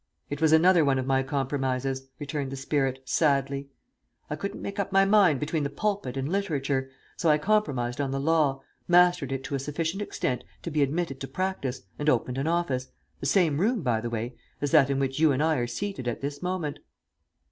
It 0.31 0.41
was 0.41 0.51
another 0.51 0.83
one 0.83 0.97
of 0.97 1.05
my 1.05 1.21
compromises," 1.21 2.07
returned 2.17 2.51
the 2.51 2.55
spirit, 2.55 3.03
sadly. 3.05 3.69
"I 4.31 4.35
couldn't 4.35 4.63
make 4.63 4.79
up 4.79 4.91
my 4.91 5.05
mind 5.05 5.39
between 5.39 5.61
the 5.61 5.69
pulpit 5.69 6.17
and 6.17 6.27
literature, 6.27 6.89
so 7.17 7.29
I 7.29 7.37
compromised 7.37 8.01
on 8.01 8.09
the 8.09 8.19
law, 8.19 8.63
mastered 8.87 9.31
it 9.31 9.43
to 9.43 9.53
a 9.53 9.59
sufficient 9.59 10.01
extent 10.01 10.43
to 10.63 10.71
be 10.71 10.81
admitted 10.81 11.21
to 11.21 11.27
practice, 11.27 11.83
and 11.99 12.09
opened 12.09 12.39
an 12.39 12.47
office 12.47 12.87
the 13.19 13.27
same 13.27 13.59
room, 13.61 13.83
by 13.83 14.01
the 14.01 14.09
way, 14.09 14.33
as 14.59 14.71
that 14.71 14.89
in 14.89 14.97
which 14.97 15.19
you 15.19 15.31
and 15.33 15.43
I 15.43 15.57
are 15.57 15.67
seated 15.67 16.07
at 16.07 16.21
this 16.21 16.41
moment." 16.41 16.79